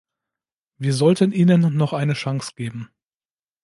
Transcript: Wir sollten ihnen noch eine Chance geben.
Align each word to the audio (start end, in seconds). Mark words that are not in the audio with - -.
Wir 0.79 0.95
sollten 0.95 1.31
ihnen 1.31 1.77
noch 1.77 1.93
eine 1.93 2.13
Chance 2.13 2.53
geben. 2.55 2.89